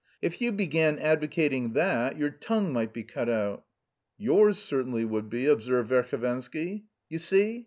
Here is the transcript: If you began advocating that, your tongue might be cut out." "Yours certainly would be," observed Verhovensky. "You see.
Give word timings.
If 0.19 0.41
you 0.41 0.51
began 0.51 0.97
advocating 0.97 1.73
that, 1.73 2.17
your 2.17 2.31
tongue 2.31 2.73
might 2.73 2.91
be 2.91 3.03
cut 3.03 3.29
out." 3.29 3.65
"Yours 4.17 4.57
certainly 4.57 5.05
would 5.05 5.29
be," 5.29 5.45
observed 5.45 5.91
Verhovensky. 5.91 6.85
"You 7.07 7.19
see. 7.19 7.59